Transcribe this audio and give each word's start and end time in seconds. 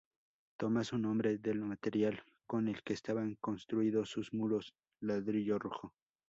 Toma 0.57 0.83
su 0.83 0.97
nombre 0.97 1.37
del 1.37 1.59
material 1.61 2.23
con 2.47 2.67
el 2.67 2.81
que 2.81 2.93
estaban 2.93 3.35
construidos 3.35 4.09
sus 4.09 4.33
muros, 4.33 4.73
ladrillo 4.99 5.59
rojo. 5.59 5.93